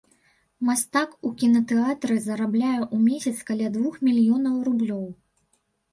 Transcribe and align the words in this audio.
Мастак 0.69 1.11
у 1.27 1.31
кінатэатры 1.41 2.17
зарабляе 2.27 2.77
ў 2.93 2.97
месяц 3.11 3.37
каля 3.51 3.67
двух 3.77 3.93
мільёнаў 4.09 4.55
рублёў. 4.71 5.05